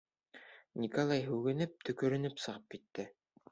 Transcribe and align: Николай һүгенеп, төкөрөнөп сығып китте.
Николай 0.83 1.21
һүгенеп, 1.27 1.77
төкөрөнөп 1.91 2.43
сығып 2.47 2.67
китте. 2.77 3.09